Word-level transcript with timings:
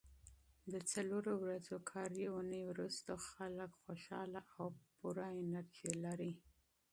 د 0.71 0.73
څلورو 0.91 1.33
ورځو 1.43 1.75
کاري 1.91 2.23
اونۍ 2.35 2.61
وروسته 2.71 3.11
خلک 3.29 3.71
خوشاله 3.83 4.41
او 4.59 4.65
پوره 4.93 5.27
انرژي 5.41 5.93
لري. 6.05 6.31